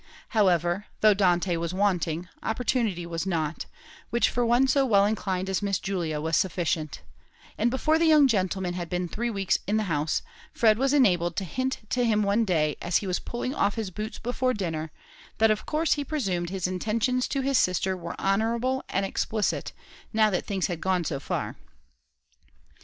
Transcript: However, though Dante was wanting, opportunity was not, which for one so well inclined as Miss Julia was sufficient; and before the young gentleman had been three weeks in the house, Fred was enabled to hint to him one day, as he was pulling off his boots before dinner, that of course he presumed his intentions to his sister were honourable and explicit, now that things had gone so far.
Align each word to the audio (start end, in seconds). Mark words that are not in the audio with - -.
However, 0.29 0.87
though 1.01 1.13
Dante 1.13 1.57
was 1.57 1.75
wanting, 1.75 2.27
opportunity 2.41 3.05
was 3.05 3.27
not, 3.27 3.67
which 4.09 4.31
for 4.31 4.43
one 4.43 4.67
so 4.67 4.83
well 4.83 5.05
inclined 5.05 5.47
as 5.47 5.61
Miss 5.61 5.77
Julia 5.77 6.19
was 6.19 6.35
sufficient; 6.35 7.03
and 7.55 7.69
before 7.69 7.99
the 7.99 8.07
young 8.07 8.27
gentleman 8.27 8.73
had 8.73 8.89
been 8.89 9.07
three 9.07 9.29
weeks 9.29 9.59
in 9.67 9.77
the 9.77 9.83
house, 9.83 10.23
Fred 10.51 10.79
was 10.79 10.91
enabled 10.91 11.35
to 11.35 11.43
hint 11.43 11.81
to 11.91 12.03
him 12.03 12.23
one 12.23 12.45
day, 12.45 12.77
as 12.81 12.97
he 12.97 13.05
was 13.05 13.19
pulling 13.19 13.53
off 13.53 13.75
his 13.75 13.91
boots 13.91 14.17
before 14.17 14.55
dinner, 14.55 14.89
that 15.37 15.51
of 15.51 15.67
course 15.67 15.93
he 15.93 16.03
presumed 16.03 16.49
his 16.49 16.65
intentions 16.65 17.27
to 17.27 17.41
his 17.41 17.59
sister 17.59 17.95
were 17.95 18.19
honourable 18.19 18.83
and 18.89 19.05
explicit, 19.05 19.71
now 20.11 20.31
that 20.31 20.47
things 20.47 20.65
had 20.65 20.81
gone 20.81 21.03
so 21.03 21.19
far. 21.19 21.55